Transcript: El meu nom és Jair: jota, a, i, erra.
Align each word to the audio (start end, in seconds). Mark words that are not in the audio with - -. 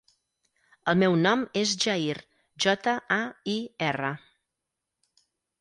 El 0.93 0.97
meu 1.01 1.17
nom 1.25 1.43
és 1.61 1.75
Jair: 1.83 2.17
jota, 2.65 2.97
a, 3.19 3.21
i, 3.57 3.59
erra. 3.93 4.13